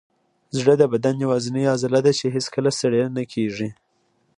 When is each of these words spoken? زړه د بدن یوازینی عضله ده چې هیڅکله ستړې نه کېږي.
زړه 0.57 0.73
د 0.77 0.83
بدن 0.93 1.15
یوازینی 1.25 1.63
عضله 1.73 1.99
ده 2.05 2.11
چې 2.19 2.25
هیڅکله 2.35 2.69
ستړې 2.77 3.01
نه 3.15 3.23
کېږي. 3.33 3.69